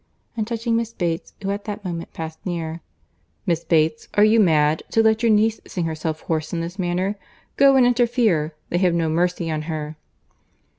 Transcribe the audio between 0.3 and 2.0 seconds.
And touching Miss Bates, who at that